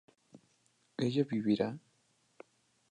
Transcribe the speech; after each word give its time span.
¿ella 0.97 1.23
viviría? 1.31 1.69